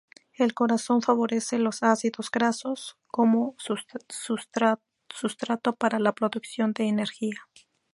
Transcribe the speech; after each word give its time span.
El 0.35 0.55
corazón 0.55 1.03
favorece 1.03 1.59
los 1.59 1.83
ácidos 1.83 2.31
grasos 2.31 2.97
como 3.05 3.53
sustrato 3.59 5.75
para 5.75 5.99
la 5.99 6.13
producción 6.15 6.73
de 6.73 6.85
energía. 6.87 7.39